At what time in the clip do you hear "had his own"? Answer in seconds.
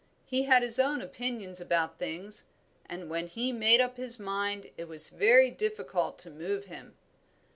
0.45-0.99